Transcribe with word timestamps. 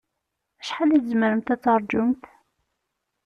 Acḥal 0.61 0.89
i 0.91 0.99
tzemremt 0.99 1.53
ad 1.53 1.59
taṛǧumt? 1.63 2.23